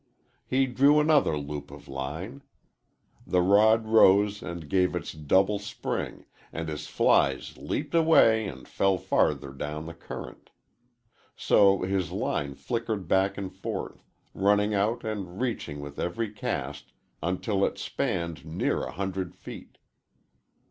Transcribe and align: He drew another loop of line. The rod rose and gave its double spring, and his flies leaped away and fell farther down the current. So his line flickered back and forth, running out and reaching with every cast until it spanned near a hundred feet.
He 0.47 0.65
drew 0.65 0.99
another 0.99 1.37
loop 1.37 1.69
of 1.69 1.87
line. 1.87 2.41
The 3.27 3.43
rod 3.43 3.85
rose 3.85 4.41
and 4.41 4.67
gave 4.67 4.95
its 4.95 5.11
double 5.13 5.59
spring, 5.59 6.25
and 6.51 6.67
his 6.69 6.87
flies 6.87 7.55
leaped 7.55 7.93
away 7.93 8.47
and 8.47 8.67
fell 8.67 8.97
farther 8.97 9.51
down 9.53 9.85
the 9.85 9.93
current. 9.93 10.49
So 11.35 11.83
his 11.83 12.09
line 12.11 12.55
flickered 12.55 13.07
back 13.07 13.37
and 13.37 13.53
forth, 13.53 14.03
running 14.33 14.73
out 14.73 15.03
and 15.03 15.39
reaching 15.39 15.81
with 15.81 15.99
every 15.99 16.31
cast 16.31 16.93
until 17.21 17.63
it 17.63 17.77
spanned 17.77 18.43
near 18.43 18.81
a 18.81 18.91
hundred 18.93 19.35
feet. 19.35 19.77